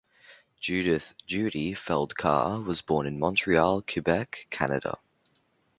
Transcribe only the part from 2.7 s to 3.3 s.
born in